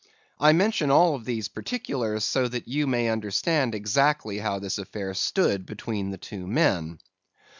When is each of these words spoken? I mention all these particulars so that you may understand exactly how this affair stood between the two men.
I 0.39 0.51
mention 0.53 0.89
all 0.89 1.19
these 1.19 1.47
particulars 1.47 2.23
so 2.25 2.47
that 2.47 2.67
you 2.67 2.87
may 2.87 3.07
understand 3.07 3.75
exactly 3.75 4.39
how 4.39 4.57
this 4.57 4.79
affair 4.79 5.13
stood 5.13 5.63
between 5.67 6.09
the 6.09 6.17
two 6.17 6.47
men. 6.47 6.97